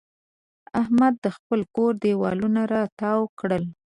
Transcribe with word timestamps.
احمد 0.81 1.13
د 1.23 1.25
خپل 1.37 1.59
کور 1.75 1.91
دېوالونه 2.03 2.61
را 2.71 2.81
تاوو 2.99 3.33
کړل. 3.39 3.63